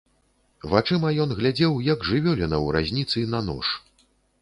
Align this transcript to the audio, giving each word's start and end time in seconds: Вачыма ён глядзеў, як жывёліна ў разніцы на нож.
Вачыма 0.71 1.11
ён 1.27 1.35
глядзеў, 1.41 1.77
як 1.93 2.09
жывёліна 2.11 2.57
ў 2.65 2.77
разніцы 2.79 3.19
на 3.37 3.47
нож. 3.53 3.67